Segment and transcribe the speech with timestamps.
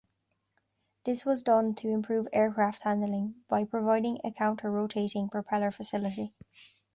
[1.05, 6.33] This was done to improve aircraft handling by providing a counter-rotating propeller facility.